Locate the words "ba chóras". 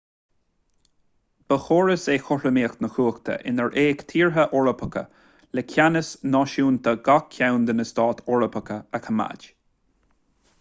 1.51-2.05